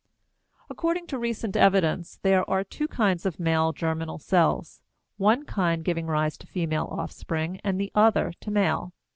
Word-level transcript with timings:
According 0.67 1.05
to 1.09 1.19
recent 1.19 1.55
evidence, 1.55 2.17
there 2.23 2.43
are 2.49 2.63
two 2.63 2.87
kinds 2.87 3.23
of 3.23 3.39
male 3.39 3.71
germinal 3.71 4.17
cells; 4.17 4.81
one 5.17 5.45
kind 5.45 5.85
giving 5.85 6.07
rise 6.07 6.39
to 6.39 6.47
female 6.47 6.87
offspring 6.91 7.61
and 7.63 7.79
the 7.79 7.91
other 7.93 8.33
to 8.41 8.49
male. 8.49 8.93